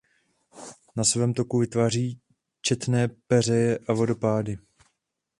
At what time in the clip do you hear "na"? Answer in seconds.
0.95-1.03